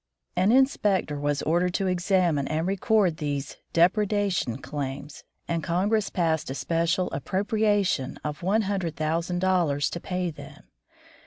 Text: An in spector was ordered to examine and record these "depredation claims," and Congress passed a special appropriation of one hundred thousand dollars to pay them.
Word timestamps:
An 0.35 0.51
in 0.51 0.65
spector 0.65 1.21
was 1.21 1.43
ordered 1.43 1.75
to 1.75 1.85
examine 1.85 2.47
and 2.47 2.65
record 2.65 3.17
these 3.17 3.57
"depredation 3.71 4.57
claims," 4.57 5.23
and 5.47 5.61
Congress 5.63 6.09
passed 6.09 6.49
a 6.49 6.55
special 6.55 7.07
appropriation 7.11 8.17
of 8.23 8.41
one 8.41 8.63
hundred 8.63 8.95
thousand 8.95 9.37
dollars 9.41 9.91
to 9.91 9.99
pay 9.99 10.31
them. 10.31 10.63